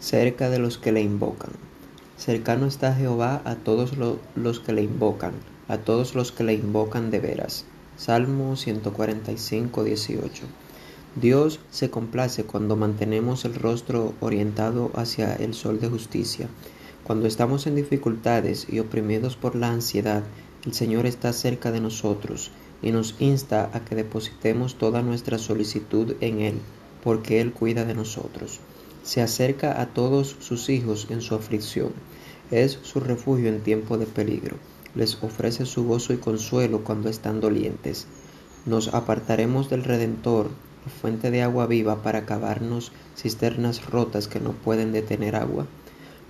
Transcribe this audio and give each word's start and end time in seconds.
cerca 0.00 0.50
de 0.50 0.58
los 0.58 0.78
que 0.78 0.92
le 0.92 1.02
invocan. 1.02 1.50
Cercano 2.16 2.66
está 2.66 2.94
Jehová 2.94 3.42
a 3.44 3.54
todos 3.56 3.92
los 4.34 4.60
que 4.60 4.72
le 4.72 4.82
invocan, 4.82 5.32
a 5.68 5.78
todos 5.78 6.14
los 6.14 6.32
que 6.32 6.44
le 6.44 6.54
invocan 6.54 7.10
de 7.10 7.20
veras. 7.20 7.64
Salmo 7.96 8.56
145, 8.56 9.84
18. 9.84 10.44
Dios 11.20 11.58
se 11.70 11.90
complace 11.90 12.44
cuando 12.44 12.76
mantenemos 12.76 13.44
el 13.44 13.54
rostro 13.54 14.14
orientado 14.20 14.92
hacia 14.94 15.34
el 15.34 15.54
sol 15.54 15.80
de 15.80 15.88
justicia. 15.88 16.48
Cuando 17.02 17.26
estamos 17.26 17.66
en 17.66 17.74
dificultades 17.74 18.66
y 18.68 18.78
oprimidos 18.78 19.36
por 19.36 19.56
la 19.56 19.70
ansiedad, 19.70 20.22
el 20.64 20.74
Señor 20.74 21.06
está 21.06 21.32
cerca 21.32 21.72
de 21.72 21.80
nosotros 21.80 22.50
y 22.82 22.92
nos 22.92 23.16
insta 23.18 23.70
a 23.72 23.84
que 23.84 23.94
depositemos 23.94 24.76
toda 24.76 25.02
nuestra 25.02 25.38
solicitud 25.38 26.14
en 26.20 26.40
Él, 26.40 26.60
porque 27.02 27.40
Él 27.40 27.52
cuida 27.52 27.84
de 27.84 27.94
nosotros. 27.94 28.60
Se 29.08 29.22
acerca 29.22 29.80
a 29.80 29.86
todos 29.86 30.36
sus 30.38 30.68
hijos 30.68 31.06
en 31.08 31.22
su 31.22 31.34
aflicción. 31.34 31.94
Es 32.50 32.78
su 32.82 33.00
refugio 33.00 33.48
en 33.48 33.62
tiempo 33.62 33.96
de 33.96 34.04
peligro. 34.04 34.58
Les 34.94 35.22
ofrece 35.22 35.64
su 35.64 35.86
gozo 35.86 36.12
y 36.12 36.18
consuelo 36.18 36.84
cuando 36.84 37.08
están 37.08 37.40
dolientes. 37.40 38.06
Nos 38.66 38.92
apartaremos 38.92 39.70
del 39.70 39.84
Redentor, 39.84 40.50
fuente 41.00 41.30
de 41.30 41.40
agua 41.40 41.66
viva, 41.66 42.02
para 42.02 42.26
cavarnos 42.26 42.92
cisternas 43.16 43.86
rotas 43.86 44.28
que 44.28 44.40
no 44.40 44.52
pueden 44.52 44.92
detener 44.92 45.36
agua. 45.36 45.64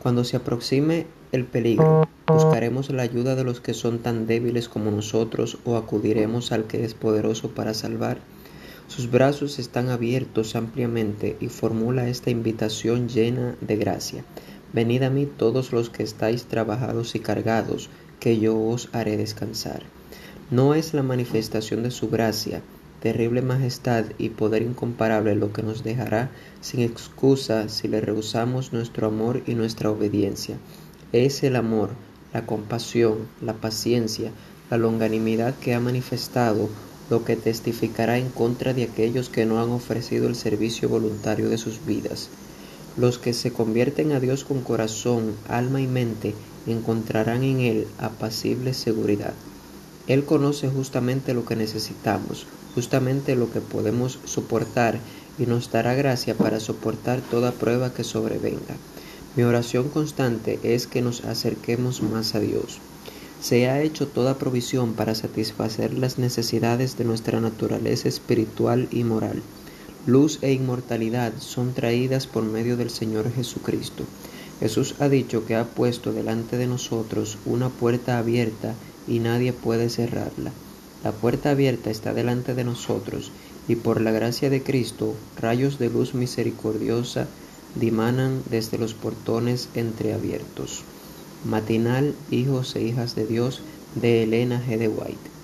Cuando 0.01 0.23
se 0.23 0.37
aproxime 0.37 1.09
el 1.33 1.47
peligro, 1.47 2.07
buscaremos 2.29 2.91
la 2.91 3.03
ayuda 3.03 3.35
de 3.35 3.43
los 3.43 3.61
que 3.61 3.75
son 3.75 3.99
tan 3.99 4.29
débiles 4.29 4.69
como 4.69 4.93
nosotros 4.93 5.59
o 5.65 5.77
acudiremos 5.77 6.53
al 6.53 6.69
que 6.69 6.85
es 6.85 6.95
poderoso 6.95 7.49
para 7.49 7.75
salvar. 7.75 8.19
Sus 8.89 9.11
brazos 9.11 9.59
están 9.59 9.91
abiertos 9.91 10.57
ampliamente 10.57 11.37
y 11.41 11.49
formula 11.49 12.09
esta 12.09 12.31
invitación 12.31 13.09
llena 13.09 13.55
de 13.61 13.77
gracia. 13.77 14.25
Venid 14.73 15.03
a 15.03 15.11
mí 15.11 15.27
todos 15.27 15.73
los 15.73 15.91
que 15.91 16.03
estáis 16.03 16.47
trabajados 16.47 17.15
y 17.15 17.21
cargados, 17.21 17.91
que 18.19 18.41
yo 18.41 18.59
os 18.59 18.89
haré 18.93 19.19
descansar. 19.19 19.83
No 20.51 20.75
es 20.75 20.95
la 20.95 21.03
manifestación 21.03 21.83
de 21.83 21.91
su 21.91 22.09
gracia, 22.09 22.63
terrible 23.01 23.43
majestad 23.43 24.07
y 24.17 24.31
poder 24.31 24.63
incomparable 24.63 25.35
lo 25.35 25.53
que 25.53 25.63
nos 25.63 25.85
dejará 25.85 26.31
sin 26.63 26.81
excusa 26.81 27.69
si 27.69 27.89
le 27.89 28.01
rehusamos 28.01 28.73
nuestro 28.73 29.07
amor 29.07 29.43
y 29.47 29.55
nuestra 29.55 29.91
obediencia. 29.91 30.57
Es 31.13 31.43
el 31.43 31.57
amor, 31.57 31.91
la 32.33 32.47
compasión, 32.47 33.29
la 33.43 33.53
paciencia, 33.53 34.33
la 34.71 34.79
longanimidad 34.79 35.55
que 35.57 35.75
ha 35.75 35.81
manifestado 35.81 36.71
lo 37.11 37.25
que 37.25 37.37
testificará 37.37 38.19
en 38.19 38.29
contra 38.29 38.75
de 38.75 38.85
aquellos 38.85 39.29
que 39.29 39.47
no 39.47 39.61
han 39.61 39.71
ofrecido 39.71 40.29
el 40.29 40.37
servicio 40.37 40.89
voluntario 40.89 41.49
de 41.49 41.59
sus 41.59 41.85
vidas. 41.87 42.29
Los 42.97 43.19
que 43.19 43.33
se 43.33 43.53
convierten 43.53 44.13
a 44.13 44.21
Dios 44.21 44.45
con 44.45 44.61
corazón, 44.61 45.35
alma 45.49 45.81
y 45.81 45.87
mente 45.87 46.35
encontrarán 46.67 47.45
en 47.45 47.61
Él 47.61 47.87
apacible 47.99 48.75
seguridad. 48.75 49.35
Él 50.07 50.25
conoce 50.25 50.69
justamente 50.69 51.35
lo 51.35 51.45
que 51.45 51.55
necesitamos, 51.55 52.47
justamente 52.75 53.37
lo 53.37 53.51
que 53.51 53.61
podemos 53.61 54.19
soportar 54.25 54.99
y 55.39 55.47
nos 55.47 55.71
dará 55.71 55.95
gracia 55.95 56.35
para 56.35 56.61
soportar 56.61 57.21
toda 57.21 57.53
prueba 57.53 57.93
que 57.93 58.05
sobrevenga. 58.05 58.77
Mi 59.37 59.45
oración 59.45 59.89
constante 59.89 60.59
es 60.63 60.87
que 60.87 61.03
nos 61.03 61.25
acerquemos 61.25 62.03
más 62.03 62.35
a 62.35 62.41
Dios. 62.41 62.79
Se 63.41 63.69
ha 63.69 63.81
hecho 63.83 64.09
toda 64.09 64.37
provisión 64.37 64.95
para 64.95 65.15
satisfacer 65.15 65.97
las 65.97 66.19
necesidades 66.19 66.99
de 66.99 67.05
nuestra 67.05 67.41
naturaleza 67.41 68.09
espiritual 68.09 68.89
y 68.91 69.05
moral. 69.05 69.43
Luz 70.07 70.39
e 70.43 70.53
inmortalidad 70.53 71.33
son 71.39 71.73
traídas 71.73 72.27
por 72.27 72.43
medio 72.43 72.77
del 72.77 72.91
Señor 72.91 73.33
Jesucristo. 73.33 74.05
Jesús 74.59 74.97
ha 74.99 75.09
dicho 75.09 75.47
que 75.47 75.55
ha 75.55 75.65
puesto 75.65 76.13
delante 76.13 76.57
de 76.57 76.67
nosotros 76.67 77.39
una 77.47 77.69
puerta 77.69 78.19
abierta 78.19 78.75
y 79.07 79.21
nadie 79.21 79.53
puede 79.53 79.89
cerrarla. 79.89 80.51
La 81.05 81.13
puerta 81.13 81.51
abierta 81.51 81.91
está 81.91 82.13
delante 82.13 82.55
de 82.55 82.65
nosotros 82.65 83.31
y 83.69 83.77
por 83.77 84.01
la 84.01 84.11
gracia 84.11 84.51
de 84.51 84.65
Cristo 84.65 85.15
rayos 85.41 85.79
de 85.79 85.91
luz 85.91 86.13
misericordiosa 86.13 87.29
dimanan 87.77 88.43
desde 88.51 88.79
los 88.79 88.95
portones 88.95 89.69
entreabiertos. 89.75 90.83
Matinal, 91.45 92.15
hijos 92.31 92.75
e 92.77 92.83
hijas 92.83 93.15
de 93.15 93.27
Dios, 93.27 93.63
de 93.95 94.25
Elena 94.25 94.63
G. 94.67 94.77
de 94.77 94.89
White. 94.89 95.38